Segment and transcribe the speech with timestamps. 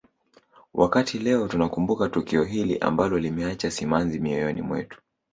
[0.73, 5.01] Wakati leo tunakumbuka tukio hili ambalo limeacha simanzi mioyoni mwetu